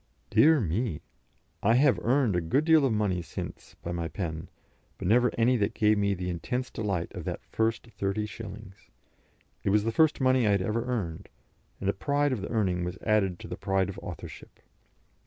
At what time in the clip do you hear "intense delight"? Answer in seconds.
6.31-7.11